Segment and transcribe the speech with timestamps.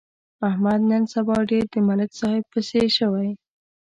[0.49, 3.29] احمد نن سبا ډېر د ملک صاحب پسې شوی.